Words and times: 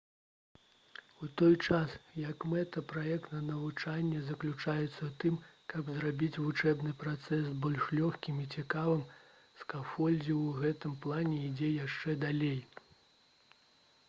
у 1.25 1.27
той 1.39 1.55
час 1.65 1.91
як 2.29 2.45
мэта 2.53 2.81
праектнага 2.93 3.41
навучання 3.49 4.21
заключаецца 4.29 4.87
ў 4.87 5.11
тым 5.23 5.35
каб 5.73 5.91
зрабіць 5.97 6.39
вучэбны 6.45 6.93
працэс 7.05 7.51
больш 7.67 7.85
лёгкім 7.99 8.39
і 8.45 8.49
цікавым 8.61 9.03
скафолдзінг 9.63 10.43
у 10.47 10.51
гэтым 10.63 10.97
плане 11.05 11.43
ідзе 11.49 11.69
яшчэ 11.75 12.17
далей 12.25 12.57